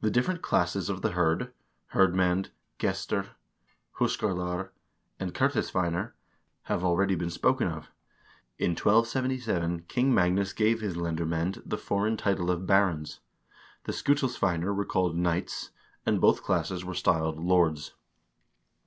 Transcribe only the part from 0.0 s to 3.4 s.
The different classes of the hird: hirdmcend, gestir,